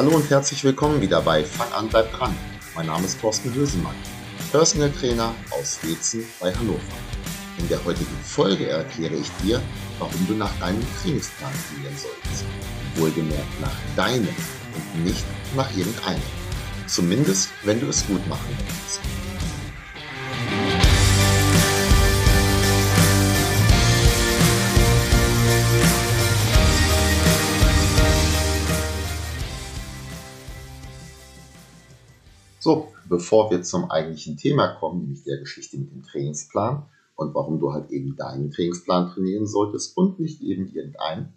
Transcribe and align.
Hallo 0.00 0.16
und 0.16 0.30
herzlich 0.30 0.64
willkommen 0.64 1.02
wieder 1.02 1.20
bei 1.20 1.44
Fang 1.44 1.70
an, 1.74 1.86
bleib 1.86 2.10
dran. 2.14 2.34
Mein 2.74 2.86
Name 2.86 3.04
ist 3.04 3.20
Thorsten 3.20 3.52
Hösemann, 3.52 3.94
Personal 4.50 4.90
Trainer 4.92 5.34
aus 5.50 5.78
Wezen 5.82 6.24
bei 6.40 6.54
Hannover. 6.54 6.80
In 7.58 7.68
der 7.68 7.84
heutigen 7.84 8.16
Folge 8.24 8.66
erkläre 8.66 9.16
ich 9.16 9.30
dir, 9.42 9.60
warum 9.98 10.26
du 10.26 10.32
nach 10.32 10.58
deinem 10.58 10.82
Trainingsplan 11.02 11.52
trainieren 11.68 11.94
solltest. 11.98 12.46
Wohlgemerkt 12.96 13.60
nach 13.60 13.76
deinem 13.94 14.26
und 14.74 15.04
nicht 15.04 15.26
nach 15.54 15.70
irgendeinem. 15.76 16.22
Zumindest, 16.86 17.50
wenn 17.64 17.78
du 17.78 17.88
es 17.88 18.06
gut 18.06 18.26
machen 18.26 18.56
möchtest. 18.56 19.00
So, 32.62 32.88
bevor 33.08 33.50
wir 33.50 33.62
zum 33.62 33.90
eigentlichen 33.90 34.36
Thema 34.36 34.74
kommen, 34.74 35.00
nämlich 35.00 35.24
der 35.24 35.38
Geschichte 35.38 35.78
mit 35.78 35.92
dem 35.92 36.02
Trainingsplan 36.02 36.84
und 37.16 37.34
warum 37.34 37.58
du 37.58 37.72
halt 37.72 37.90
eben 37.90 38.16
deinen 38.16 38.50
Trainingsplan 38.50 39.08
trainieren 39.08 39.46
solltest 39.46 39.96
und 39.96 40.20
nicht 40.20 40.42
eben 40.42 40.70
irgendeinen, 40.70 41.32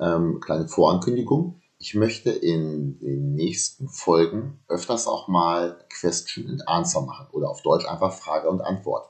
ähm, 0.00 0.40
kleine 0.40 0.66
Vorankündigung. 0.66 1.60
Ich 1.78 1.94
möchte 1.94 2.30
in 2.30 2.98
den 2.98 3.36
nächsten 3.36 3.88
Folgen 3.88 4.58
öfters 4.66 5.06
auch 5.06 5.28
mal 5.28 5.78
Question 5.88 6.48
and 6.48 6.66
Answer 6.66 7.02
machen 7.02 7.28
oder 7.30 7.48
auf 7.48 7.62
Deutsch 7.62 7.86
einfach 7.88 8.12
Frage 8.12 8.50
und 8.50 8.60
Antwort. 8.60 9.08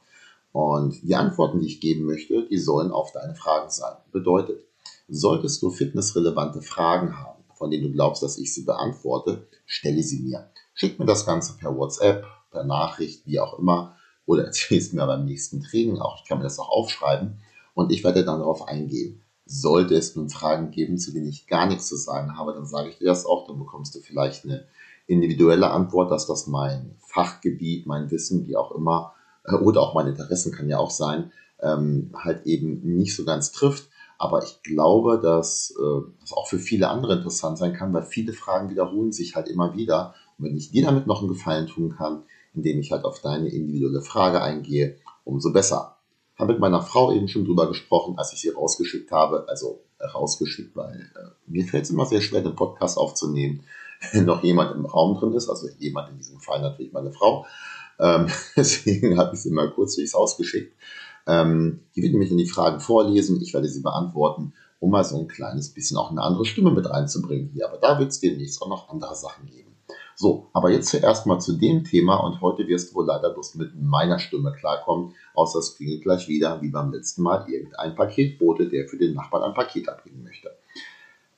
Und 0.53 1.00
die 1.03 1.14
Antworten, 1.14 1.61
die 1.61 1.69
ich 1.69 1.81
geben 1.81 2.05
möchte, 2.05 2.47
die 2.47 2.59
sollen 2.59 2.91
auf 2.91 3.12
deine 3.12 3.34
Fragen 3.34 3.70
sein. 3.70 3.97
Bedeutet, 4.12 4.62
solltest 5.09 5.62
du 5.62 5.70
fitnessrelevante 5.70 6.61
Fragen 6.61 7.16
haben, 7.19 7.44
von 7.55 7.70
denen 7.70 7.84
du 7.84 7.92
glaubst, 7.92 8.22
dass 8.22 8.36
ich 8.36 8.53
sie 8.53 8.64
beantworte, 8.64 9.48
stelle 9.64 10.03
sie 10.03 10.20
mir. 10.20 10.50
Schick 10.77 10.98
mir 10.98 11.06
das 11.06 11.24
Ganze 11.24 11.56
per 11.56 11.74
WhatsApp, 11.74 12.27
per 12.50 12.62
Nachricht, 12.62 13.27
wie 13.27 13.41
auch 13.41 13.58
immer, 13.58 13.96
oder 14.27 14.44
erzähl 14.44 14.77
es 14.77 14.92
mir 14.92 15.06
beim 15.06 15.24
nächsten 15.24 15.62
Training 15.62 15.98
auch. 15.98 16.20
Ich 16.20 16.28
kann 16.28 16.36
mir 16.36 16.44
das 16.44 16.58
auch 16.58 16.69
aufschreiben 16.69 17.41
und 17.72 17.91
ich 17.91 18.05
werde 18.05 18.27
dann 18.27 18.41
darauf 18.41 18.69
eingehen. 18.69 19.22
Sollte 19.47 19.94
es 19.94 20.14
nun 20.16 20.28
Fragen 20.28 20.70
geben, 20.70 20.98
zu 20.98 21.12
denen 21.12 21.28
ich 21.28 21.47
gar 21.47 21.66
nichts 21.66 21.86
zu 21.86 21.97
sagen 21.97 22.36
habe, 22.36 22.52
dann 22.52 22.66
sage 22.66 22.91
ich 22.91 22.98
dir 22.98 23.06
das 23.06 23.24
auch, 23.24 23.47
dann 23.47 23.58
bekommst 23.58 23.94
du 23.94 24.00
vielleicht 24.00 24.44
eine 24.44 24.66
individuelle 25.06 25.70
Antwort, 25.70 26.10
dass 26.10 26.27
das 26.27 26.47
mein 26.47 26.97
Fachgebiet, 26.98 27.86
mein 27.86 28.10
Wissen, 28.10 28.47
wie 28.47 28.56
auch 28.56 28.72
immer, 28.72 29.14
äh, 29.44 29.54
oder 29.54 29.80
auch 29.80 29.94
meine 29.94 30.10
Interessen 30.10 30.52
kann 30.52 30.69
ja 30.69 30.77
auch 30.77 30.91
sein, 30.91 31.32
ähm, 31.62 32.12
halt 32.14 32.44
eben 32.44 32.80
nicht 32.82 33.16
so 33.16 33.24
ganz 33.24 33.50
trifft. 33.50 33.88
Aber 34.19 34.42
ich 34.42 34.62
glaube, 34.62 35.20
dass 35.22 35.74
äh, 35.78 36.10
das 36.20 36.32
auch 36.32 36.48
für 36.48 36.58
viele 36.58 36.88
andere 36.88 37.14
interessant 37.14 37.56
sein 37.56 37.72
kann, 37.72 37.94
weil 37.94 38.02
viele 38.02 38.34
Fragen 38.34 38.69
wiederholen 38.69 39.12
sich 39.12 39.36
halt 39.36 39.48
immer 39.48 39.74
wieder 39.74 40.14
und 40.39 40.45
wenn 40.45 40.56
ich 40.56 40.70
dir 40.70 40.84
damit 40.84 41.06
noch 41.06 41.20
einen 41.20 41.29
Gefallen 41.29 41.67
tun 41.67 41.95
kann, 41.97 42.25
indem 42.55 42.81
ich 42.81 42.92
halt 42.92 43.05
auf 43.05 43.20
deine 43.20 43.48
individuelle 43.48 44.03
Frage 44.03 44.43
eingehe, 44.43 44.97
umso 45.25 45.53
besser. 45.53 45.97
Habe 46.39 46.53
mit 46.53 46.61
meiner 46.61 46.83
Frau 46.83 47.12
eben 47.12 47.28
schon 47.28 47.45
drüber 47.45 47.69
gesprochen, 47.69 48.19
als 48.19 48.33
ich 48.33 48.41
sie 48.41 48.51
rausgeschickt 48.51 49.11
habe, 49.11 49.47
also 49.48 49.83
rausgeschickt, 50.03 50.77
weil 50.77 51.11
äh, 51.17 51.31
mir 51.47 51.65
fällt 51.67 51.84
es 51.84 51.91
immer 51.91 52.05
sehr 52.05 52.20
schwer, 52.20 52.43
den 52.43 52.56
Podcast 52.56 52.98
aufzunehmen, 52.98 53.62
wenn 54.12 54.27
noch 54.27 54.43
jemand 54.43 54.75
im 54.75 54.84
Raum 54.84 55.19
drin 55.19 55.33
ist, 55.33 55.48
also 55.48 55.69
jemand 55.78 56.11
in 56.11 56.19
diesem 56.19 56.41
Fall 56.41 56.61
natürlich 56.61 56.93
meine 56.93 57.12
Frau. 57.12 57.47
Ähm, 57.98 58.28
deswegen 58.56 59.19
habe 59.19 59.34
ich 59.34 59.41
sie 59.41 59.50
mal 59.50 59.71
kurz 59.71 59.97
durchs 59.97 60.15
Haus 60.15 60.37
geschickt. 60.37 60.75
Ähm, 61.27 61.81
die 61.94 62.03
wird 62.03 62.12
nämlich 62.12 62.28
dann 62.28 62.39
die 62.39 62.49
Fragen 62.49 62.81
vorlesen, 62.81 63.41
ich 63.41 63.55
werde 63.55 63.69
sie 63.69 63.83
beantworten, 63.83 64.53
um 64.78 64.91
mal 64.91 65.05
so 65.05 65.19
ein 65.19 65.28
kleines 65.28 65.71
bisschen 65.71 65.97
auch 65.97 66.10
eine 66.10 66.22
andere 66.22 66.44
Stimme 66.44 66.71
mit 66.71 66.89
reinzubringen 66.89 67.50
hier. 67.55 67.69
Aber 67.69 67.78
da 67.78 67.99
wird 67.99 68.10
es 68.10 68.21
demnächst 68.21 68.60
auch 68.60 68.69
noch 68.69 68.91
andere 68.91 69.16
Sachen 69.16 69.47
geben. 69.47 69.75
So, 70.19 70.49
aber 70.54 70.71
jetzt 70.71 70.88
zuerst 70.88 71.27
mal 71.27 71.41
zu 71.41 71.53
dem 71.53 71.84
Thema 71.84 72.16
und 72.16 72.41
heute 72.41 72.66
wirst 72.66 72.91
du 72.91 72.94
wohl 72.94 73.04
leider 73.04 73.28
bloß 73.34 73.56
mit 73.56 73.72
meiner 73.78 74.19
Stimme 74.19 74.50
klarkommen, 74.54 75.15
außer 75.34 75.59
es 75.59 75.77
klingelt 75.77 76.04
gleich 76.04 76.27
wieder, 76.27 76.62
wie 76.62 76.71
beim 76.71 76.91
letzten 76.91 77.22
Mal, 77.22 77.47
irgendein 77.47 77.94
Paketbote, 77.94 78.66
der 78.71 78.88
für 78.88 78.97
den 78.97 79.12
Nachbarn 79.12 79.43
ein 79.43 79.53
Paket 79.53 79.91
abbringen 79.91 80.25
möchte. 80.25 80.56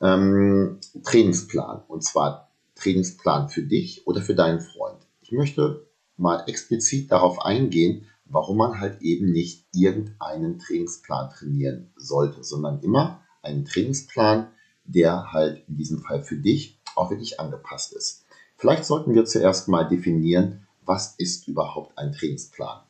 Ähm, 0.00 0.78
Trainingsplan 1.02 1.82
und 1.88 2.04
zwar 2.04 2.52
Trainingsplan 2.76 3.48
für 3.48 3.62
dich 3.62 4.06
oder 4.06 4.22
für 4.22 4.36
deinen 4.36 4.60
Freund. 4.60 5.00
Ich 5.22 5.32
möchte 5.32 5.84
mal 6.16 6.44
explizit 6.46 7.10
darauf 7.10 7.44
eingehen, 7.44 8.06
warum 8.26 8.58
man 8.58 8.78
halt 8.78 9.02
eben 9.02 9.32
nicht 9.32 9.66
irgendeinen 9.74 10.60
Trainingsplan 10.60 11.30
trainieren 11.30 11.90
sollte, 11.96 12.44
sondern 12.44 12.80
immer 12.82 13.22
einen 13.42 13.64
Trainingsplan, 13.64 14.52
der 14.84 15.32
halt 15.32 15.68
in 15.68 15.76
diesem 15.76 15.98
Fall 15.98 16.22
für 16.22 16.36
dich 16.36 16.78
auch 16.94 17.10
wirklich 17.10 17.40
angepasst 17.40 17.92
ist. 17.92 18.24
Vielleicht 18.58 18.84
sollten 18.84 19.14
wir 19.14 19.24
zuerst 19.24 19.68
mal 19.68 19.84
definieren, 19.84 20.66
was 20.84 21.14
ist 21.16 21.46
überhaupt 21.46 21.96
ein 21.96 22.12
Trainingsplan. 22.12 22.80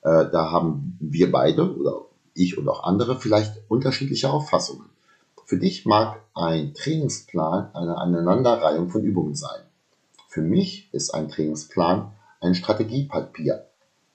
Äh, 0.00 0.30
da 0.32 0.50
haben 0.50 0.96
wir 1.00 1.30
beide 1.30 1.76
oder 1.76 2.06
ich 2.32 2.56
und 2.56 2.66
auch 2.68 2.82
andere 2.84 3.20
vielleicht 3.20 3.60
unterschiedliche 3.68 4.30
Auffassungen. 4.30 4.88
Für 5.44 5.58
dich 5.58 5.84
mag 5.84 6.22
ein 6.34 6.72
Trainingsplan 6.72 7.74
eine 7.74 7.98
Aneinanderreihung 7.98 8.88
von 8.88 9.02
Übungen 9.02 9.34
sein. 9.34 9.60
Für 10.28 10.40
mich 10.40 10.88
ist 10.92 11.10
ein 11.10 11.28
Trainingsplan 11.28 12.12
ein 12.40 12.54
Strategiepapier, 12.54 13.66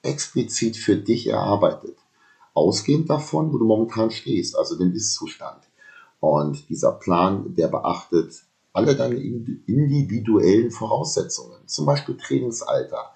explizit 0.01 0.78
für 0.78 0.95
dich 0.95 1.28
erarbeitet, 1.28 1.97
ausgehend 2.56 3.09
davon, 3.09 3.53
wo 3.53 3.59
du 3.59 3.66
momentan 3.66 4.09
stehst, 4.09 4.57
also 4.57 4.78
den 4.78 4.94
Ist-Zustand. 4.94 5.62
Und 6.19 6.69
dieser 6.69 6.94
Plan, 6.94 7.53
der 7.53 7.68
beachtet 7.68 8.45
alle 8.73 8.95
deine 8.95 9.16
individuellen 9.16 10.72
Voraussetzungen, 10.72 11.59
zum 11.67 11.85
Beispiel 11.85 12.17
Trainingsalter, 12.17 13.11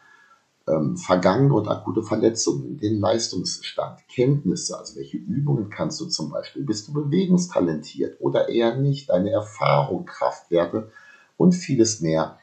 ähm, 0.67 0.97
vergangene 0.97 1.53
und 1.53 1.67
akute 1.67 2.03
Verletzungen, 2.03 2.77
den 2.77 2.99
Leistungsstand, 2.99 4.07
Kenntnisse, 4.07 4.77
also 4.77 4.95
welche 4.95 5.17
Übungen 5.17 5.69
kannst 5.69 5.99
du 5.99 6.05
zum 6.05 6.29
Beispiel, 6.29 6.63
bist 6.63 6.87
du 6.87 6.93
bewegungstalentiert 6.93 8.17
oder 8.19 8.49
eher 8.49 8.75
nicht, 8.77 9.09
deine 9.09 9.31
Erfahrung, 9.31 10.05
Kraftwerte 10.05 10.91
und 11.37 11.53
vieles 11.53 12.01
mehr. 12.01 12.37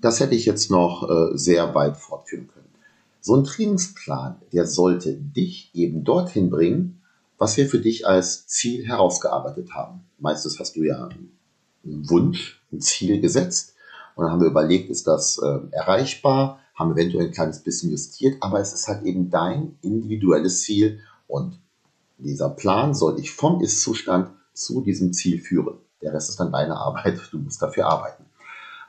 Das 0.00 0.20
hätte 0.20 0.34
ich 0.34 0.46
jetzt 0.46 0.70
noch 0.70 1.08
äh, 1.08 1.36
sehr 1.36 1.74
weit 1.74 1.96
fortführen 1.96 2.48
können. 2.48 2.66
So 3.20 3.34
ein 3.34 3.44
Trainingsplan, 3.44 4.40
der 4.52 4.66
sollte 4.66 5.14
dich 5.14 5.70
eben 5.74 6.04
dorthin 6.04 6.50
bringen, 6.50 7.02
was 7.38 7.56
wir 7.56 7.66
für 7.68 7.80
dich 7.80 8.06
als 8.06 8.46
Ziel 8.46 8.86
herausgearbeitet 8.86 9.74
haben. 9.74 10.04
Meistens 10.18 10.60
hast 10.60 10.76
du 10.76 10.84
ja 10.84 11.08
Wunsch, 12.08 12.62
ein 12.72 12.80
Ziel 12.80 13.20
gesetzt. 13.20 13.74
Und 14.14 14.24
dann 14.24 14.32
haben 14.32 14.40
wir 14.40 14.48
überlegt, 14.48 14.90
ist 14.90 15.06
das 15.06 15.38
äh, 15.38 15.58
erreichbar? 15.72 16.60
Haben 16.74 16.92
eventuell 16.92 17.26
ein 17.26 17.32
kleines 17.32 17.62
bisschen 17.62 17.90
justiert, 17.90 18.36
aber 18.40 18.60
es 18.60 18.72
ist 18.72 18.88
halt 18.88 19.04
eben 19.04 19.30
dein 19.30 19.78
individuelles 19.82 20.62
Ziel 20.62 21.00
und 21.26 21.58
dieser 22.18 22.48
Plan 22.48 22.94
soll 22.94 23.16
dich 23.16 23.30
vom 23.30 23.60
Ist-Zustand 23.60 24.30
zu 24.52 24.80
diesem 24.80 25.12
Ziel 25.12 25.40
führen. 25.40 25.78
Der 26.02 26.14
Rest 26.14 26.30
ist 26.30 26.40
dann 26.40 26.52
deine 26.52 26.76
Arbeit, 26.76 27.20
du 27.30 27.38
musst 27.38 27.60
dafür 27.60 27.86
arbeiten. 27.86 28.24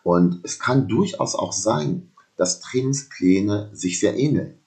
Und 0.04 0.40
es 0.44 0.60
kann 0.60 0.88
durchaus 0.88 1.36
auch 1.36 1.52
sein, 1.52 2.12
dass 2.38 2.62
Trainingspläne 2.62 3.70
sich 3.74 4.00
sehr 4.00 4.18
ähneln. 4.18 4.60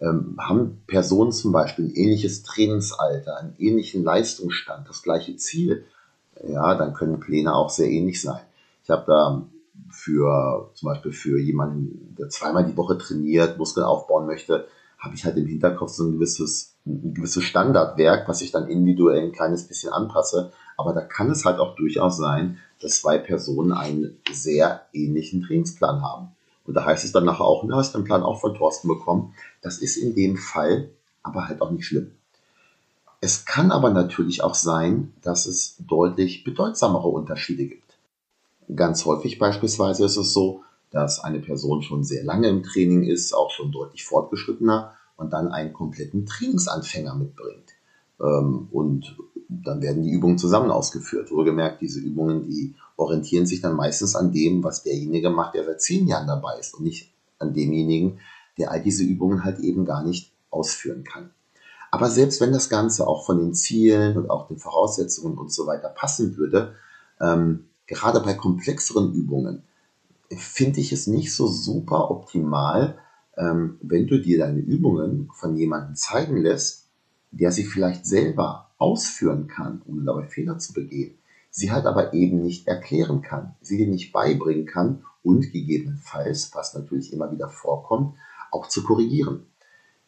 Ähm, 0.00 0.36
haben 0.38 0.82
Personen 0.86 1.32
zum 1.32 1.52
Beispiel 1.52 1.86
ein 1.86 1.94
ähnliches 1.94 2.42
Trainingsalter, 2.42 3.36
einen 3.36 3.54
ähnlichen 3.58 4.02
Leistungsstand, 4.02 4.88
das 4.88 5.02
gleiche 5.02 5.36
Ziel, 5.36 5.84
ja, 6.46 6.74
dann 6.74 6.94
können 6.94 7.20
Pläne 7.20 7.54
auch 7.54 7.70
sehr 7.70 7.88
ähnlich 7.88 8.20
sein. 8.20 8.40
Ich 8.82 8.90
habe 8.90 9.04
da 9.06 9.42
für 9.90 10.70
zum 10.74 10.88
Beispiel 10.88 11.12
für 11.12 11.38
jemanden, 11.38 12.14
der 12.18 12.28
zweimal 12.28 12.64
die 12.64 12.76
Woche 12.76 12.98
trainiert, 12.98 13.58
Muskeln 13.58 13.86
aufbauen 13.86 14.26
möchte, 14.26 14.66
habe 14.98 15.14
ich 15.14 15.24
halt 15.24 15.36
im 15.36 15.46
Hinterkopf 15.46 15.92
so 15.92 16.04
ein 16.04 16.12
gewisses, 16.14 16.74
ein 16.86 17.14
gewisses 17.14 17.44
Standardwerk, 17.44 18.28
was 18.28 18.40
ich 18.40 18.50
dann 18.50 18.68
individuell 18.68 19.22
ein 19.22 19.32
kleines 19.32 19.66
bisschen 19.66 19.92
anpasse. 19.92 20.52
Aber 20.76 20.92
da 20.92 21.00
kann 21.00 21.30
es 21.30 21.44
halt 21.44 21.60
auch 21.60 21.76
durchaus 21.76 22.16
sein, 22.16 22.58
dass 22.80 23.00
zwei 23.00 23.18
Personen 23.18 23.72
einen 23.72 24.18
sehr 24.32 24.82
ähnlichen 24.92 25.42
Trainingsplan 25.42 26.02
haben. 26.02 26.28
Und 26.66 26.74
da 26.74 26.84
heißt 26.84 27.04
es 27.04 27.12
dann 27.12 27.24
nachher 27.24 27.44
auch, 27.44 27.66
du 27.66 27.74
hast 27.74 27.94
den 27.94 28.04
Plan 28.04 28.22
auch 28.22 28.40
von 28.40 28.54
Thorsten 28.54 28.88
bekommen. 28.88 29.34
Das 29.62 29.78
ist 29.78 29.96
in 29.96 30.14
dem 30.14 30.36
Fall 30.36 30.90
aber 31.22 31.48
halt 31.48 31.62
auch 31.62 31.70
nicht 31.70 31.86
schlimm. 31.86 32.12
Es 33.20 33.44
kann 33.44 33.72
aber 33.72 33.90
natürlich 33.90 34.42
auch 34.44 34.54
sein, 34.54 35.12
dass 35.22 35.46
es 35.46 35.76
deutlich 35.80 36.44
bedeutsamere 36.44 37.08
Unterschiede 37.08 37.66
gibt. 37.66 37.98
Ganz 38.74 39.04
häufig 39.04 39.38
beispielsweise 39.38 40.04
ist 40.04 40.16
es 40.16 40.32
so, 40.32 40.62
dass 40.90 41.20
eine 41.20 41.40
Person 41.40 41.82
schon 41.82 42.04
sehr 42.04 42.22
lange 42.22 42.48
im 42.48 42.62
Training 42.62 43.02
ist, 43.02 43.32
auch 43.34 43.50
schon 43.50 43.72
deutlich 43.72 44.04
fortgeschrittener 44.04 44.92
und 45.16 45.32
dann 45.32 45.48
einen 45.48 45.72
kompletten 45.72 46.26
Trainingsanfänger 46.26 47.14
mitbringt. 47.14 47.72
Ähm, 48.20 48.68
und 48.70 49.16
dann 49.48 49.82
werden 49.82 50.02
die 50.02 50.10
Übungen 50.10 50.38
zusammen 50.38 50.70
ausgeführt. 50.70 51.30
Wohlgemerkt, 51.30 51.80
diese 51.80 52.00
Übungen, 52.00 52.44
die 52.44 52.74
orientieren 52.96 53.46
sich 53.46 53.60
dann 53.60 53.74
meistens 53.74 54.14
an 54.14 54.32
dem, 54.32 54.62
was 54.62 54.82
derjenige 54.82 55.30
macht, 55.30 55.54
der 55.54 55.64
seit 55.64 55.80
zehn 55.80 56.06
Jahren 56.06 56.26
dabei 56.26 56.58
ist 56.58 56.74
und 56.74 56.84
nicht 56.84 57.12
an 57.38 57.54
demjenigen, 57.54 58.20
der 58.58 58.70
all 58.70 58.82
diese 58.82 59.04
Übungen 59.04 59.44
halt 59.44 59.58
eben 59.60 59.84
gar 59.84 60.04
nicht 60.04 60.32
ausführen 60.50 61.04
kann. 61.04 61.30
Aber 61.90 62.10
selbst 62.10 62.40
wenn 62.40 62.52
das 62.52 62.68
Ganze 62.68 63.06
auch 63.06 63.24
von 63.24 63.38
den 63.38 63.54
Zielen 63.54 64.16
und 64.16 64.30
auch 64.30 64.48
den 64.48 64.58
Voraussetzungen 64.58 65.38
und 65.38 65.52
so 65.52 65.66
weiter 65.66 65.88
passen 65.88 66.36
würde, 66.36 66.74
ähm, 67.20 67.68
gerade 67.86 68.20
bei 68.20 68.34
komplexeren 68.34 69.14
Übungen 69.14 69.62
finde 70.36 70.80
ich 70.80 70.92
es 70.92 71.06
nicht 71.06 71.34
so 71.34 71.46
super 71.46 72.10
optimal, 72.10 72.98
ähm, 73.36 73.78
wenn 73.82 74.06
du 74.06 74.20
dir 74.20 74.38
deine 74.38 74.60
Übungen 74.60 75.30
von 75.34 75.56
jemandem 75.56 75.94
zeigen 75.94 76.36
lässt, 76.36 76.86
der 77.30 77.52
sie 77.52 77.64
vielleicht 77.64 78.06
selber 78.06 78.70
ausführen 78.78 79.48
kann, 79.48 79.82
ohne 79.86 80.04
dabei 80.04 80.26
Fehler 80.26 80.58
zu 80.58 80.72
begehen, 80.72 81.18
sie 81.50 81.72
halt 81.72 81.86
aber 81.86 82.12
eben 82.14 82.42
nicht 82.42 82.68
erklären 82.68 83.22
kann, 83.22 83.54
sie 83.60 83.78
dir 83.78 83.88
nicht 83.88 84.12
beibringen 84.12 84.66
kann 84.66 85.04
und 85.22 85.52
gegebenenfalls, 85.52 86.54
was 86.54 86.74
natürlich 86.74 87.12
immer 87.12 87.32
wieder 87.32 87.48
vorkommt, 87.48 88.14
auch 88.50 88.68
zu 88.68 88.84
korrigieren. 88.84 89.46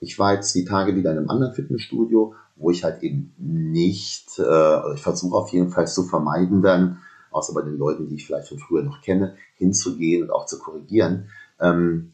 Ich 0.00 0.19
war 0.19 0.35
jetzt 0.35 0.55
die 0.55 0.64
Tage 0.64 0.97
wieder 0.97 1.12
in 1.12 1.19
einem 1.19 1.31
anderen 1.31 1.55
Fitnessstudio, 1.55 2.35
wo 2.56 2.70
ich 2.70 2.85
halt 2.85 3.02
eben 3.02 3.35
nicht, 3.38 4.38
äh, 4.38 4.43
also 4.43 4.94
ich 4.94 5.02
versuche 5.02 5.37
auf 5.37 5.50
jeden 5.50 5.70
Fall 5.70 5.87
zu 5.87 6.05
vermeiden 6.05 6.62
dann, 6.62 6.99
außer 7.31 7.55
bei 7.55 7.62
den 7.62 7.79
Leuten, 7.79 8.08
die 8.08 8.17
ich 8.17 8.26
vielleicht 8.26 8.49
von 8.49 8.58
früher 8.58 8.82
noch 8.82 9.02
kenne, 9.02 9.37
hinzugehen 9.56 10.23
und 10.23 10.31
auch 10.31 10.47
zu 10.47 10.58
korrigieren. 10.58 11.29
Ähm, 11.61 12.12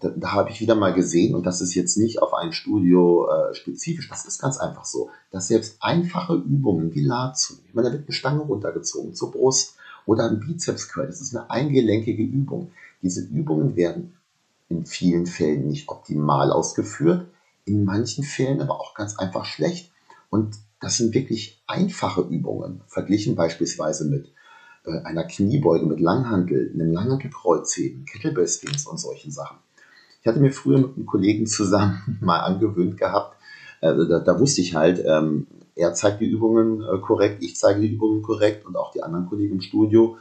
da, 0.00 0.10
da 0.10 0.32
habe 0.32 0.50
ich 0.50 0.60
wieder 0.60 0.74
mal 0.74 0.92
gesehen, 0.92 1.34
und 1.34 1.46
das 1.46 1.60
ist 1.60 1.74
jetzt 1.74 1.96
nicht 1.96 2.22
auf 2.22 2.34
ein 2.34 2.52
Studio 2.52 3.28
äh, 3.28 3.54
spezifisch, 3.54 4.08
das 4.08 4.24
ist 4.26 4.40
ganz 4.40 4.58
einfach 4.58 4.84
so, 4.84 5.10
dass 5.30 5.48
selbst 5.48 5.78
einfache 5.80 6.34
Übungen 6.34 6.94
wie 6.94 7.04
Lazu, 7.04 7.54
ich 7.66 7.74
meine, 7.74 7.88
da 7.88 7.94
wird 7.94 8.06
eine 8.06 8.14
Stange 8.14 8.40
runtergezogen 8.40 9.14
zur 9.14 9.32
Brust 9.32 9.76
oder 10.06 10.28
ein 10.28 10.40
Bizeps 10.40 10.88
Curl, 10.88 11.06
das 11.06 11.20
ist 11.20 11.36
eine 11.36 11.50
eingelenkige 11.50 12.22
Übung. 12.22 12.70
Diese 13.02 13.22
Übungen 13.22 13.76
werden 13.76 14.17
in 14.68 14.86
vielen 14.86 15.26
Fällen 15.26 15.66
nicht 15.66 15.88
optimal 15.88 16.52
ausgeführt, 16.52 17.26
in 17.64 17.84
manchen 17.84 18.24
Fällen 18.24 18.60
aber 18.60 18.80
auch 18.80 18.94
ganz 18.94 19.18
einfach 19.18 19.44
schlecht. 19.44 19.92
Und 20.30 20.56
das 20.80 20.98
sind 20.98 21.14
wirklich 21.14 21.62
einfache 21.66 22.22
Übungen, 22.22 22.82
verglichen 22.86 23.34
beispielsweise 23.34 24.04
mit 24.04 24.32
äh, 24.84 25.02
einer 25.04 25.24
Kniebeuge 25.24 25.86
mit 25.86 26.00
Langhantel, 26.00 26.70
einem 26.72 26.92
Langhantelkreuzheben, 26.92 28.04
Kettlebell 28.04 28.46
Swings 28.46 28.86
und 28.86 28.98
solchen 28.98 29.30
Sachen. 29.30 29.58
Ich 30.20 30.26
hatte 30.26 30.40
mir 30.40 30.52
früher 30.52 30.78
mit 30.78 30.96
einem 30.96 31.06
Kollegen 31.06 31.46
zusammen 31.46 32.18
mal 32.20 32.40
angewöhnt 32.40 32.96
gehabt, 32.96 33.36
äh, 33.80 33.94
da, 34.08 34.18
da, 34.20 34.40
wusste 34.40 34.60
ich 34.60 34.74
halt, 34.74 35.02
ähm, 35.06 35.46
er 35.74 35.94
zeigt 35.94 36.20
die 36.20 36.26
Übungen 36.26 36.82
äh, 36.82 36.98
korrekt, 36.98 37.42
ich 37.42 37.56
zeige 37.56 37.80
die 37.80 37.92
Übungen 37.94 38.22
korrekt 38.22 38.66
und 38.66 38.76
auch 38.76 38.92
die 38.92 39.02
anderen 39.02 39.26
Kollegen 39.26 39.54
im 39.54 39.60
Studio, 39.60 40.18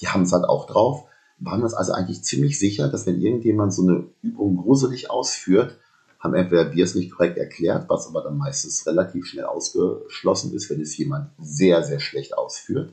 die 0.00 0.08
haben 0.08 0.22
es 0.22 0.32
halt 0.32 0.44
auch 0.44 0.66
drauf 0.66 1.09
waren 1.40 1.60
wir 1.60 1.64
uns 1.64 1.74
also 1.74 1.92
eigentlich 1.92 2.22
ziemlich 2.22 2.58
sicher, 2.58 2.88
dass 2.88 3.06
wenn 3.06 3.20
irgendjemand 3.20 3.72
so 3.72 3.82
eine 3.82 4.04
Übung 4.22 4.56
gruselig 4.56 5.10
ausführt, 5.10 5.76
haben 6.18 6.34
entweder 6.34 6.72
wir 6.72 6.84
es 6.84 6.94
nicht 6.94 7.10
korrekt 7.10 7.38
erklärt, 7.38 7.88
was 7.88 8.06
aber 8.06 8.22
dann 8.22 8.36
meistens 8.36 8.86
relativ 8.86 9.26
schnell 9.26 9.46
ausgeschlossen 9.46 10.54
ist, 10.54 10.68
wenn 10.68 10.80
es 10.80 10.96
jemand 10.98 11.30
sehr, 11.40 11.82
sehr 11.82 11.98
schlecht 11.98 12.36
ausführt, 12.36 12.92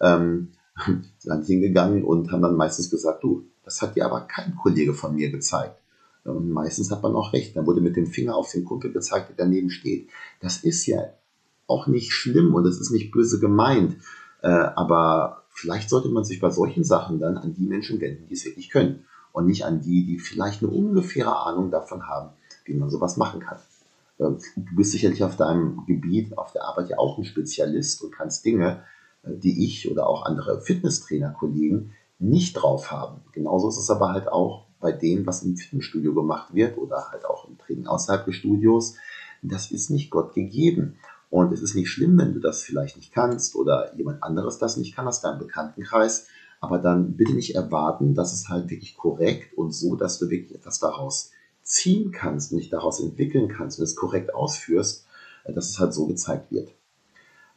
ähm, 0.00 0.52
sind 1.18 1.46
hingegangen 1.46 2.02
und 2.02 2.32
haben 2.32 2.40
dann 2.40 2.56
meistens 2.56 2.90
gesagt, 2.90 3.22
du, 3.22 3.46
das 3.62 3.82
hat 3.82 3.94
dir 3.94 4.06
aber 4.06 4.22
kein 4.22 4.56
Kollege 4.56 4.94
von 4.94 5.14
mir 5.14 5.30
gezeigt. 5.30 5.76
Und 6.24 6.50
meistens 6.50 6.90
hat 6.90 7.02
man 7.02 7.14
auch 7.14 7.32
recht. 7.32 7.56
Dann 7.56 7.66
wurde 7.66 7.80
mit 7.80 7.96
dem 7.96 8.06
Finger 8.06 8.36
auf 8.36 8.50
den 8.50 8.64
Kumpel 8.64 8.92
gezeigt, 8.92 9.28
der 9.28 9.36
daneben 9.36 9.70
steht. 9.70 10.08
Das 10.40 10.58
ist 10.58 10.86
ja 10.86 11.02
auch 11.66 11.86
nicht 11.86 12.12
schlimm 12.12 12.54
und 12.54 12.64
das 12.64 12.78
ist 12.78 12.90
nicht 12.90 13.10
böse 13.10 13.38
gemeint. 13.38 13.96
Äh, 14.40 14.48
aber 14.48 15.41
vielleicht 15.62 15.88
sollte 15.90 16.08
man 16.08 16.24
sich 16.24 16.40
bei 16.40 16.50
solchen 16.50 16.82
Sachen 16.82 17.20
dann 17.20 17.36
an 17.38 17.54
die 17.54 17.66
Menschen 17.66 18.00
wenden, 18.00 18.26
die 18.26 18.34
es 18.34 18.44
wirklich 18.44 18.68
können. 18.68 19.04
Und 19.32 19.46
nicht 19.46 19.64
an 19.64 19.80
die, 19.80 20.04
die 20.04 20.18
vielleicht 20.18 20.62
eine 20.62 20.72
ungefähre 20.72 21.36
Ahnung 21.46 21.70
davon 21.70 22.06
haben, 22.06 22.30
wie 22.64 22.74
man 22.74 22.90
sowas 22.90 23.16
machen 23.16 23.40
kann. 23.40 23.58
Ähm, 24.18 24.38
du 24.56 24.76
bist 24.76 24.90
sicherlich 24.90 25.22
auf 25.22 25.36
deinem 25.36 25.86
Gebiet, 25.86 26.36
auf 26.36 26.52
der 26.52 26.64
Arbeit 26.64 26.90
ja 26.90 26.98
auch 26.98 27.16
ein 27.16 27.24
Spezialist 27.24 28.02
und 28.02 28.12
kannst 28.12 28.44
Dinge, 28.44 28.82
äh, 29.22 29.30
die 29.34 29.64
ich 29.64 29.90
oder 29.90 30.06
auch 30.08 30.26
andere 30.26 30.60
Fitnesstrainer-Kollegen 30.60 31.92
nicht 32.18 32.54
drauf 32.54 32.90
haben. 32.90 33.20
Genauso 33.32 33.68
ist 33.68 33.78
es 33.78 33.88
aber 33.88 34.12
halt 34.12 34.28
auch 34.28 34.66
bei 34.80 34.92
dem, 34.92 35.24
was 35.26 35.44
im 35.44 35.56
Fitnessstudio 35.56 36.12
gemacht 36.12 36.54
wird 36.54 36.76
oder 36.76 37.10
halt 37.10 37.24
auch 37.24 37.48
im 37.48 37.56
Training 37.56 37.86
außerhalb 37.86 38.26
des 38.26 38.34
Studios. 38.34 38.96
Das 39.42 39.70
ist 39.70 39.90
nicht 39.90 40.10
Gott 40.10 40.34
gegeben. 40.34 40.98
Und 41.32 41.50
es 41.50 41.62
ist 41.62 41.74
nicht 41.74 41.88
schlimm, 41.88 42.18
wenn 42.18 42.34
du 42.34 42.40
das 42.40 42.62
vielleicht 42.62 42.98
nicht 42.98 43.10
kannst 43.10 43.56
oder 43.56 43.96
jemand 43.96 44.22
anderes 44.22 44.58
das 44.58 44.76
nicht 44.76 44.94
kann 44.94 45.08
aus 45.08 45.22
deinem 45.22 45.38
Bekanntenkreis. 45.38 46.26
Aber 46.60 46.78
dann 46.78 47.16
bitte 47.16 47.32
nicht 47.32 47.54
erwarten, 47.54 48.14
dass 48.14 48.34
es 48.34 48.50
halt 48.50 48.68
wirklich 48.68 48.98
korrekt 48.98 49.56
und 49.56 49.72
so, 49.72 49.96
dass 49.96 50.18
du 50.18 50.28
wirklich 50.28 50.54
etwas 50.54 50.78
daraus 50.78 51.30
ziehen 51.62 52.12
kannst 52.12 52.52
dich 52.52 52.68
daraus 52.68 53.00
entwickeln 53.00 53.48
kannst 53.48 53.78
und 53.78 53.84
es 53.84 53.96
korrekt 53.96 54.34
ausführst, 54.34 55.06
äh, 55.44 55.54
dass 55.54 55.70
es 55.70 55.78
halt 55.78 55.94
so 55.94 56.06
gezeigt 56.06 56.52
wird. 56.52 56.74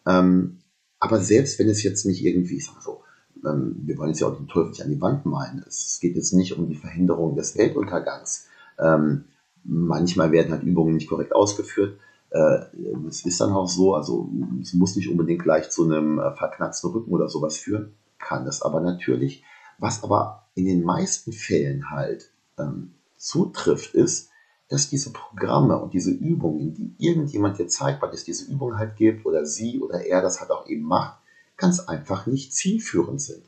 Ähm, 0.06 0.60
aber 1.00 1.20
selbst 1.20 1.60
wenn 1.60 1.68
es 1.68 1.84
jetzt 1.84 2.06
nicht 2.06 2.24
irgendwie, 2.24 2.56
ich 2.56 2.66
sag 2.66 2.76
mal 2.76 2.82
so, 2.82 3.02
ähm, 3.46 3.76
wir 3.84 3.98
wollen 3.98 4.12
jetzt 4.12 4.22
ja 4.22 4.28
auch 4.28 4.38
den 4.38 4.48
Teufel 4.48 4.70
nicht 4.70 4.84
an 4.84 4.90
die 4.90 5.02
Wand 5.02 5.26
malen. 5.26 5.66
Es 5.68 6.00
geht 6.00 6.16
jetzt 6.16 6.32
nicht 6.32 6.58
um 6.58 6.70
die 6.70 6.76
Verhinderung 6.76 7.36
des 7.36 7.58
Weltuntergangs. 7.58 8.48
Ähm, 8.80 9.26
manchmal 9.66 10.32
werden 10.32 10.54
halt 10.54 10.64
Übungen 10.64 10.94
nicht 10.94 11.10
korrekt 11.10 11.36
ausgeführt. 11.36 12.00
Äh, 12.36 12.66
es 13.08 13.26
ist 13.26 13.40
dann 13.40 13.54
auch 13.54 13.68
so, 13.68 13.96
also 13.96 14.30
es 14.62 14.74
muss 14.74 14.98
nicht 14.98 15.10
unbedingt 15.10 15.44
gleich 15.44 15.70
zu 15.70 15.86
einem 15.86 16.20
äh, 16.20 16.36
verknacksten 16.36 16.92
Rücken 16.92 17.14
oder 17.14 17.30
sowas 17.30 17.58
führen, 17.58 17.94
kann 18.20 18.46
es 18.46 18.62
aber 18.62 18.82
natürlich. 18.82 19.44
Was 19.78 20.04
aber 20.04 20.48
in 20.54 20.66
den 20.66 20.84
meisten 20.84 21.32
Fällen 21.32 21.90
halt 21.92 22.32
ähm, 22.60 22.94
zutrifft, 23.18 23.94
ist, 23.94 24.30
dass 24.68 24.90
diese 24.90 25.12
Programme 25.14 25.78
und 25.78 25.94
diese 25.94 26.12
Übungen, 26.12 26.74
die 26.74 26.96
irgendjemand 26.98 27.58
dir 27.58 27.68
zeigt, 27.68 28.02
weil 28.02 28.14
es 28.14 28.26
diese 28.26 28.52
Übung 28.52 28.78
halt 28.78 28.98
gibt 28.98 29.26
oder 29.26 29.46
sie 29.46 29.80
oder 29.80 30.06
er 30.06 30.22
das 30.22 30.42
halt 30.42 30.52
auch 30.52 30.68
eben 30.68 30.84
macht, 30.84 31.18
ganz 31.56 31.80
einfach 31.80 32.26
nicht 32.26 32.54
zielführend 32.54 33.22
sind. 33.22 33.44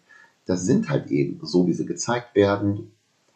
Das 0.46 0.64
sind 0.64 0.90
halt 0.90 1.08
eben 1.12 1.40
so, 1.46 1.68
wie 1.68 1.74
sie 1.74 1.86
gezeigt 1.86 2.36
werden 2.36 2.94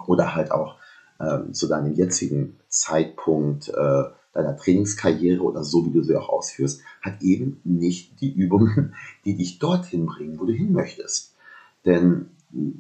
oder 0.08 0.34
halt 0.34 0.52
auch 0.52 0.78
ähm, 1.20 1.54
zu 1.54 1.68
deinem 1.68 1.94
jetzigen 1.94 2.58
Zeitpunkt 2.70 3.68
äh, 3.68 4.04
deiner 4.34 4.56
Trainingskarriere 4.56 5.42
oder 5.42 5.64
so, 5.64 5.86
wie 5.86 5.92
du 5.92 6.04
sie 6.04 6.16
auch 6.16 6.30
ausführst, 6.30 6.82
hat 7.02 7.22
eben 7.22 7.60
nicht 7.64 8.22
die 8.22 8.32
Übungen, 8.32 8.94
die 9.26 9.36
dich 9.36 9.60
dorthin 9.60 10.06
bringen, 10.06 10.40
wo 10.40 10.46
du 10.46 10.54
hin 10.54 10.72
möchtest. 10.72 11.36
Denn 11.86 12.30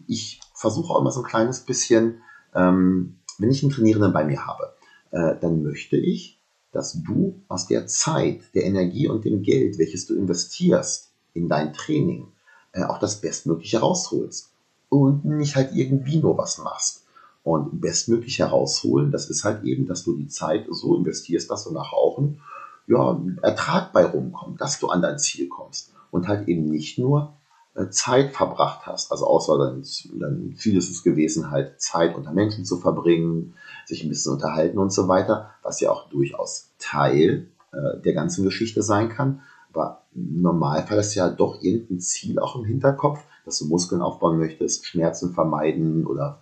ich 0.08 0.40
versuche 0.54 0.94
auch 0.94 1.02
immer 1.02 1.12
so 1.12 1.22
ein 1.22 1.28
kleines 1.28 1.62
bisschen, 1.62 2.22
ähm, 2.54 3.18
wenn 3.38 3.52
ich 3.52 3.64
einen 3.64 3.72
Trainierenden 3.72 4.14
bei 4.14 4.24
mir 4.24 4.46
habe, 4.46 4.74
äh, 5.12 5.36
dann 5.40 5.64
möchte 5.64 5.98
ich, 5.98 6.40
dass 6.72 7.02
du 7.02 7.42
aus 7.48 7.68
der 7.68 7.88
Zeit, 7.88 8.42
der 8.54 8.64
Energie 8.64 9.08
und 9.08 9.26
dem 9.26 9.42
Geld, 9.42 9.78
welches 9.78 10.06
du 10.06 10.16
investierst 10.16 11.12
in 11.34 11.50
dein 11.50 11.74
Training, 11.74 12.28
äh, 12.74 12.84
auch 12.84 13.00
das 13.00 13.20
Bestmögliche 13.20 13.80
rausholst. 13.80 14.50
Und 14.90 15.24
nicht 15.24 15.56
halt 15.56 15.74
irgendwie 15.74 16.18
nur 16.18 16.38
was 16.38 16.58
machst 16.58 17.01
und 17.44 17.82
bestmöglich 17.82 18.40
herausholen. 18.40 19.12
Das 19.12 19.30
ist 19.30 19.44
halt 19.44 19.64
eben, 19.64 19.88
dass 19.88 20.04
du 20.04 20.16
die 20.16 20.28
Zeit 20.28 20.68
so 20.70 20.96
investierst, 20.96 21.50
dass 21.50 21.64
du 21.64 21.72
nach 21.72 21.94
Rauchen 21.94 22.42
ja, 22.88 23.20
Ertrag 23.42 23.94
bei 23.94 24.06
rumkommt, 24.06 24.60
dass 24.60 24.80
du 24.80 24.88
an 24.88 25.02
dein 25.02 25.18
Ziel 25.18 25.48
kommst 25.48 25.94
und 26.12 26.28
halt 26.28 26.48
eben 26.48 26.66
nicht 26.66 26.98
nur 27.00 27.34
äh, 27.74 27.90
Zeit 27.90 28.34
verbracht 28.34 28.86
hast. 28.86 29.12
Also 29.12 29.26
außer 29.26 29.58
dein, 29.58 29.84
dein 30.20 30.56
Ziel 30.58 30.78
ist 30.78 30.90
es 30.90 31.04
gewesen, 31.04 31.52
halt 31.52 31.82
Zeit 31.82 32.16
unter 32.16 32.34
Menschen 32.34 32.66
zu 32.66 32.78
verbringen, 32.78 33.54
sich 33.86 34.04
ein 34.04 34.10
bisschen 34.10 34.34
unterhalten 34.34 34.78
und 34.78 34.92
so 34.92 35.08
weiter, 35.08 35.52
was 35.64 35.80
ja 35.80 35.92
auch 35.92 36.10
durchaus 36.10 36.72
Teil 36.80 37.48
äh, 37.72 38.02
der 38.02 38.14
ganzen 38.14 38.44
Geschichte 38.44 38.84
sein 38.84 39.10
kann. 39.10 39.42
Aber 39.72 40.02
im 40.14 40.42
Normalfall 40.42 41.00
ist 41.00 41.16
ja 41.16 41.30
doch 41.30 41.62
irgendein 41.62 42.02
Ziel 42.02 42.40
auch 42.40 42.58
im 42.58 42.66
Hinterkopf, 42.66 43.20
dass 43.46 43.60
du 43.60 43.68
Muskeln 43.68 44.02
aufbauen 44.02 44.38
möchtest, 44.38 44.86
Schmerzen 44.86 45.34
vermeiden 45.34 46.06
oder 46.06 46.42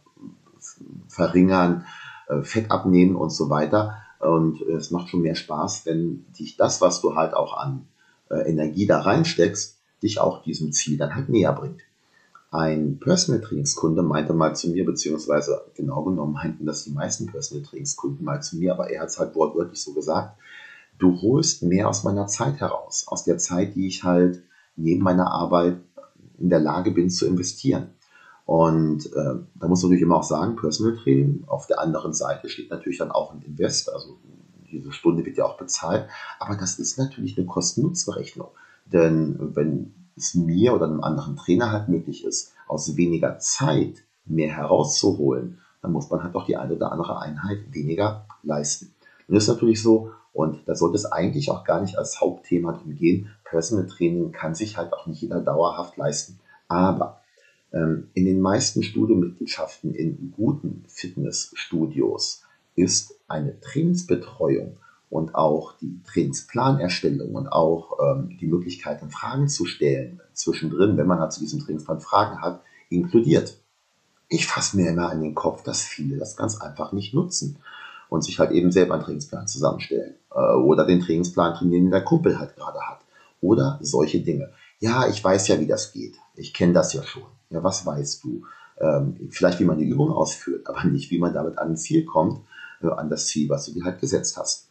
verringern, 1.08 1.86
äh, 2.28 2.42
Fett 2.44 2.72
abnehmen 2.72 3.16
und 3.16 3.32
so 3.32 3.50
weiter. 3.50 3.98
Und 4.20 4.62
es 4.62 4.92
macht 4.92 5.10
schon 5.10 5.22
mehr 5.22 5.36
Spaß, 5.36 5.86
wenn 5.86 6.26
dich 6.38 6.58
das, 6.58 6.82
was 6.82 7.02
du 7.02 7.16
halt 7.16 7.34
auch 7.34 7.58
an 7.58 7.88
äh, 8.30 8.50
Energie 8.50 8.86
da 8.86 9.00
reinsteckst, 9.00 9.78
dich 10.04 10.20
auch 10.20 10.44
diesem 10.44 10.72
Ziel 10.72 10.98
dann 10.98 11.16
halt 11.16 11.30
näher 11.30 11.54
bringt. 11.54 11.82
Ein 12.52 13.00
Personal 13.00 13.42
Trainingskunde 13.42 14.02
meinte 14.02 14.34
mal 14.34 14.56
zu 14.56 14.70
mir, 14.72 14.86
beziehungsweise 14.86 15.62
genau 15.76 16.04
genommen 16.04 16.34
meinten 16.34 16.66
das 16.66 16.84
die 16.84 16.92
meisten 16.92 17.28
Personal 17.28 17.64
Trainingskunden 17.64 18.26
mal 18.26 18.42
zu 18.42 18.58
mir, 18.58 18.74
aber 18.74 18.90
er 18.90 19.02
hat 19.02 19.10
es 19.10 19.20
halt 19.20 19.36
wortwörtlich 19.36 19.82
so 19.82 19.94
gesagt, 19.94 20.36
du 20.98 21.22
holst 21.22 21.62
mehr 21.62 21.88
aus 21.88 22.04
meiner 22.04 22.26
Zeit 22.28 22.60
heraus, 22.60 23.06
aus 23.08 23.24
der 23.24 23.38
Zeit, 23.38 23.76
die 23.76 23.88
ich 23.88 24.04
halt 24.04 24.42
neben 24.76 25.04
meiner 25.04 25.32
Arbeit 25.32 25.78
in 26.40 26.50
der 26.50 26.60
Lage 26.60 26.92
bin 26.92 27.10
zu 27.10 27.28
investieren. 27.28 27.90
Und 28.50 29.06
äh, 29.14 29.36
da 29.60 29.68
muss 29.68 29.84
man 29.84 29.92
natürlich 29.92 30.02
immer 30.02 30.16
auch 30.16 30.24
sagen, 30.24 30.56
Personal 30.56 30.98
Training, 30.98 31.44
auf 31.46 31.68
der 31.68 31.80
anderen 31.80 32.16
Seite 32.16 32.50
steht 32.50 32.72
natürlich 32.72 32.98
dann 32.98 33.12
auch 33.12 33.32
ein 33.32 33.44
Invest, 33.44 33.94
also 33.94 34.18
diese 34.72 34.92
Stunde 34.92 35.24
wird 35.24 35.38
ja 35.38 35.46
auch 35.46 35.56
bezahlt, 35.56 36.08
aber 36.40 36.56
das 36.56 36.80
ist 36.80 36.98
natürlich 36.98 37.38
eine 37.38 37.46
Kosten-Nutzen-Rechnung. 37.46 38.48
Denn 38.92 39.56
wenn 39.56 39.94
es 40.18 40.34
mir 40.34 40.74
oder 40.74 40.88
einem 40.88 41.04
anderen 41.04 41.36
Trainer 41.36 41.72
halt 41.72 41.90
möglich 41.90 42.26
ist, 42.26 42.54
aus 42.68 42.98
weniger 42.98 43.38
Zeit 43.38 44.04
mehr 44.26 44.50
herauszuholen, 44.50 45.60
dann 45.84 45.92
muss 45.92 46.10
man 46.10 46.24
halt 46.24 46.34
auch 46.34 46.48
die 46.48 46.58
eine 46.58 46.74
oder 46.74 46.92
andere 46.92 47.20
Einheit 47.20 47.60
weniger 47.70 48.26
leisten. 48.42 48.96
Und 49.28 49.36
das 49.36 49.44
ist 49.44 49.50
natürlich 49.50 49.84
so, 49.84 50.10
und 50.34 50.68
da 50.68 50.74
sollte 50.74 50.96
es 50.96 51.06
eigentlich 51.06 51.52
auch 51.52 51.64
gar 51.64 51.82
nicht 51.82 52.00
als 52.00 52.20
Hauptthema 52.20 52.72
drin 52.72 52.96
gehen. 52.96 53.30
Personal 53.44 53.86
Training 53.86 54.32
kann 54.32 54.56
sich 54.56 54.76
halt 54.76 54.92
auch 54.94 55.06
nicht 55.06 55.22
jeder 55.22 55.40
dauerhaft 55.40 55.98
leisten. 55.98 56.40
Aber 56.68 57.19
in 57.72 58.26
den 58.26 58.42
meisten 58.42 58.82
Studiomitgliedschaften 58.82 59.94
in 59.94 60.34
guten 60.36 60.84
Fitnessstudios 60.88 62.44
ist 62.76 63.16
eine 63.28 63.60
Trainingsbetreuung 63.60 64.78
und 65.10 65.36
auch 65.36 65.74
die 65.80 66.02
Trainingsplanerstellung 66.04 67.34
und 67.36 67.48
auch 67.48 67.98
ähm, 68.00 68.38
die 68.40 68.48
Möglichkeit, 68.48 69.02
Fragen 69.12 69.48
zu 69.48 69.66
stellen 69.66 70.22
zwischendrin, 70.34 70.98
wenn 70.98 71.08
man 71.08 71.20
halt 71.20 71.34
zu 71.34 71.40
diesem 71.40 71.60
Trainingsplan 71.60 72.00
Fragen 72.00 72.42
hat, 72.42 72.62
inkludiert. 72.90 73.60
Ich 74.30 74.48
fasse 74.48 74.78
mir 74.78 74.90
immer 74.90 75.10
an 75.10 75.22
den 75.22 75.36
Kopf, 75.36 75.64
dass 75.64 75.82
viele 75.82 76.18
das 76.18 76.38
ganz 76.38 76.62
einfach 76.62 76.92
nicht 76.92 77.14
nutzen 77.14 77.58
und 78.10 78.24
sich 78.24 78.40
halt 78.40 78.52
eben 78.52 78.72
selber 78.72 78.96
einen 78.96 79.04
Trainingsplan 79.04 79.48
zusammenstellen 79.48 80.16
äh, 80.32 80.54
oder 80.56 80.86
den 80.86 81.02
Trainingsplan 81.02 81.56
trainieren, 81.56 81.86
den 81.86 81.92
der 81.92 82.04
Kumpel 82.04 82.40
halt 82.40 82.56
gerade 82.56 82.80
hat 82.82 83.00
oder 83.42 83.80
solche 83.82 84.22
Dinge. 84.22 84.52
Ja, 84.80 85.08
ich 85.08 85.24
weiß 85.24 85.48
ja, 85.48 85.60
wie 85.60 85.68
das 85.68 85.92
geht. 85.92 86.16
Ich 86.36 86.54
kenne 86.54 86.74
das 86.74 86.94
ja 86.94 87.04
schon. 87.04 87.24
Ja, 87.50 87.64
was 87.64 87.86
weißt 87.86 88.24
du? 88.24 88.44
Ähm, 88.80 89.30
vielleicht, 89.30 89.60
wie 89.60 89.66
man 89.66 89.78
die 89.78 89.88
Übung 89.88 90.12
ausführt, 90.12 90.68
aber 90.68 90.84
nicht, 90.86 91.12
wie 91.12 91.20
man 91.20 91.34
damit 91.34 91.58
an 91.58 91.70
ein 91.70 91.78
Ziel 91.78 92.06
kommt, 92.06 92.42
äh, 92.82 92.88
an 92.88 93.10
das 93.10 93.28
Ziel, 93.28 93.50
was 93.50 93.66
du 93.66 93.74
dir 93.74 93.84
halt 93.84 94.00
gesetzt 94.00 94.38
hast. 94.38 94.70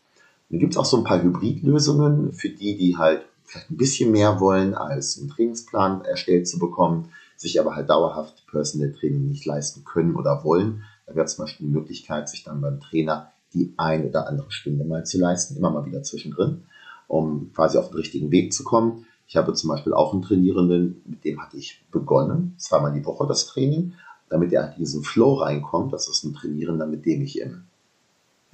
Dann 0.51 0.59
gibt 0.59 0.73
es 0.73 0.79
auch 0.79 0.85
so 0.85 0.97
ein 0.97 1.05
paar 1.05 1.23
Hybridlösungen 1.23 2.33
für 2.33 2.49
die, 2.49 2.77
die 2.77 2.97
halt 2.97 3.27
vielleicht 3.45 3.71
ein 3.71 3.77
bisschen 3.77 4.13
mehr 4.13 4.41
wollen, 4.41 4.75
als 4.75 5.19
einen 5.19 5.29
Trainingsplan 5.29 6.05
erstellt 6.05 6.49
zu 6.49 6.59
bekommen, 6.59 7.11
sich 7.37 7.61
aber 7.61 7.77
halt 7.77 7.91
dauerhaft 7.91 8.47
Personal 8.51 8.93
Training 8.93 9.29
nicht 9.29 9.45
leisten 9.45 9.85
können 9.85 10.17
oder 10.17 10.43
wollen. 10.45 10.85
Da 11.07 11.15
wäre 11.15 11.27
zum 11.27 11.45
Beispiel 11.45 11.67
die 11.67 11.73
Möglichkeit, 11.73 12.29
sich 12.29 12.45
dann 12.45 12.61
beim 12.61 12.81
Trainer 12.81 13.33
die 13.55 13.73
ein 13.77 14.07
oder 14.07 14.27
andere 14.27 14.51
Stunde 14.51 14.85
mal 14.85 15.07
zu 15.07 15.19
leisten, 15.19 15.57
immer 15.57 15.71
mal 15.71 15.87
wieder 15.87 16.03
zwischendrin, 16.03 16.65
um 17.07 17.53
quasi 17.55 17.79
auf 17.79 17.89
den 17.89 17.97
richtigen 17.97 18.31
Weg 18.31 18.53
zu 18.53 18.65
kommen. 18.65 19.07
Ich 19.29 19.37
habe 19.37 19.53
zum 19.53 19.69
Beispiel 19.69 19.93
auch 19.93 20.15
einen 20.15 20.23
Trainierenden, 20.23 21.03
mit 21.05 21.23
dem 21.23 21.41
hatte 21.41 21.59
ich 21.59 21.85
begonnen, 21.93 22.55
zweimal 22.57 22.95
die 22.95 23.05
Woche 23.05 23.27
das 23.27 23.47
Training, 23.47 23.93
damit 24.31 24.53
er 24.55 24.73
in 24.73 24.79
diesen 24.79 25.05
Flow 25.05 25.35
reinkommt. 25.35 25.93
Das 25.93 26.09
ist 26.09 26.25
ein 26.25 26.33
Trainierender, 26.33 26.87
mit 26.87 27.05
dem 27.05 27.23
ich 27.23 27.39
im, 27.39 27.65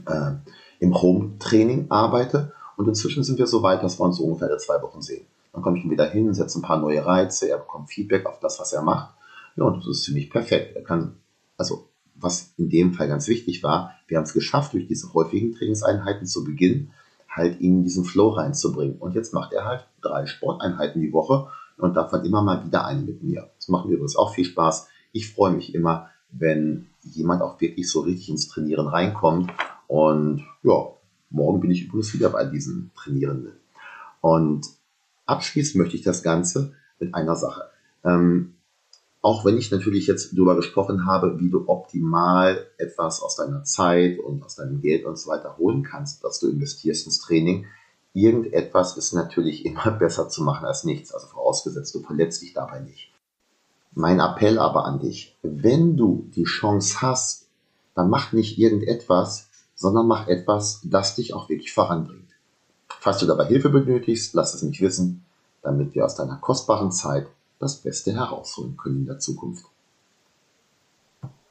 äh, 0.07 0.33
im 0.81 1.01
Home-Training 1.01 1.87
arbeite. 1.91 2.53
Und 2.77 2.89
inzwischen 2.89 3.23
sind 3.23 3.39
wir 3.39 3.47
so 3.47 3.63
weit, 3.63 3.85
dass 3.85 4.01
wir 4.01 4.05
uns 4.05 4.17
so 4.17 4.25
ungefähr 4.25 4.49
alle 4.49 4.59
zwei 4.59 4.83
Wochen 4.83 5.01
sehen. 5.01 5.25
Dann 5.53 5.63
komme 5.63 5.79
ich 5.79 5.85
ihn 5.85 5.91
wieder 5.93 6.11
hin, 6.11 6.35
setze 6.35 6.59
ein 6.59 6.63
paar 6.63 6.81
neue 6.81 7.07
Reize, 7.07 7.49
er 7.49 7.59
bekommt 7.59 7.89
Feedback 7.89 8.27
auf 8.27 8.41
das, 8.41 8.59
was 8.59 8.73
er 8.73 8.83
macht. 8.83 9.15
Ja, 9.55 9.65
und 9.65 9.79
das 9.79 9.87
ist 9.87 10.03
ziemlich 10.03 10.29
perfekt. 10.29 10.75
Er 10.75 10.83
kann, 10.83 11.15
also 11.57 11.89
was 12.17 12.53
in 12.57 12.69
dem 12.69 12.95
Fall 12.95 13.07
ganz 13.07 13.29
wichtig 13.29 13.63
war, 13.63 13.93
wir 14.09 14.17
haben 14.17 14.25
es 14.25 14.33
geschafft, 14.33 14.73
durch 14.73 14.89
diese 14.89 15.15
häufigen 15.15 15.55
Trainingseinheiten 15.55 16.27
zu 16.27 16.43
Beginn 16.43 16.91
halt 17.35 17.61
ihn 17.61 17.79
in 17.79 17.83
diesen 17.85 18.05
Flow 18.05 18.31
reinzubringen. 18.31 18.99
Und 18.99 19.15
jetzt 19.15 19.35
macht 19.35 19.53
er 19.53 19.65
halt 19.65 19.87
drei 20.01 20.27
Sporteinheiten 20.27 21.01
die 21.01 21.13
Woche 21.13 21.49
und 21.77 21.95
davon 21.95 22.25
immer 22.25 22.43
mal 22.43 22.65
wieder 22.65 22.85
eine 22.87 23.03
mit 23.03 23.23
mir. 23.23 23.51
Das 23.57 23.69
macht 23.69 23.87
mir 23.87 23.95
übrigens 23.95 24.17
auch 24.17 24.35
viel 24.35 24.45
Spaß. 24.45 24.89
Ich 25.13 25.33
freue 25.33 25.53
mich 25.53 25.75
immer, 25.75 26.09
wenn 26.31 26.87
jemand 27.03 27.43
auch 27.43 27.61
wirklich 27.61 27.91
so 27.91 28.01
richtig 28.01 28.29
ins 28.29 28.49
Trainieren 28.49 28.87
reinkommt. 28.87 29.51
Und 29.89 30.45
ja, 30.63 30.87
morgen 31.31 31.61
bin 31.61 31.71
ich 31.71 31.85
übrigens 31.87 32.15
wieder 32.15 32.31
bei 32.31 32.45
diesen 32.45 32.93
Trainierenden. 32.95 33.55
Und 34.21 34.67
abschließen 35.27 35.79
möchte 35.81 35.97
ich 35.97 36.03
das 36.03 36.23
Ganze 36.23 36.73
mit 36.99 37.15
einer 37.15 37.37
Sache. 37.37 37.65
Ähm, 38.05 38.55
auch 39.25 39.47
wenn 39.47 39.57
ich 39.57 39.71
natürlich 39.71 40.07
jetzt 40.07 40.35
darüber 40.35 40.55
gesprochen 40.55 41.07
habe, 41.07 41.41
wie 41.41 41.49
du 41.49 41.67
optimal 41.67 42.67
etwas 42.77 43.23
aus 43.23 43.37
deiner 43.37 43.65
Zeit 43.65 44.19
und 44.19 44.45
aus 44.45 44.57
deinem 44.57 44.83
Geld 44.83 45.07
und 45.07 45.19
so 45.19 45.31
weiter 45.31 45.57
holen 45.57 45.83
kannst, 45.83 46.23
dass 46.23 46.41
du 46.41 46.51
investierst 46.51 47.07
ins 47.07 47.21
Training, 47.21 47.65
irgendetwas 48.13 48.99
ist 48.99 49.15
natürlich 49.15 49.65
immer 49.65 49.91
besser 49.93 50.29
zu 50.29 50.43
machen 50.43 50.67
als 50.67 50.85
nichts. 50.85 51.15
Also 51.15 51.27
vorausgesetzt, 51.29 51.95
du 51.95 52.01
verletzt 52.01 52.43
dich 52.43 52.53
dabei 52.53 52.81
nicht. 52.81 53.13
Mein 53.95 54.21
Appell 54.21 54.59
aber 54.59 54.85
an 54.85 55.01
dich, 55.01 55.39
wenn 55.41 55.97
du 55.97 56.29
die 56.37 56.45
Chance 56.45 57.01
hast, 57.01 57.47
dann 57.95 58.11
mach 58.11 58.33
nicht 58.35 58.59
irgendetwas, 58.59 59.49
sondern 59.75 60.07
mach 60.07 60.29
etwas, 60.29 60.83
das 60.85 61.15
dich 61.15 61.33
auch 61.33 61.49
wirklich 61.49 61.73
voranbringt. 61.73 62.29
Falls 63.01 63.21
du 63.21 63.27
dabei 63.27 63.47
Hilfe 63.47 63.71
benötigst, 63.71 64.35
lass 64.35 64.53
es 64.53 64.63
mich 64.63 64.83
wissen, 64.83 65.25
damit 65.63 65.95
wir 65.95 66.05
aus 66.05 66.15
deiner 66.15 66.37
kostbaren 66.37 66.93
Zeit 66.93 67.27
das 67.59 67.81
Beste 67.83 68.15
herausholen 68.15 68.77
können 68.77 69.01
in 69.01 69.07
der 69.07 69.19
Zukunft. 69.19 69.65